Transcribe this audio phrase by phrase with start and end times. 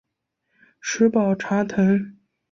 [0.81, 2.15] 石宝茶藤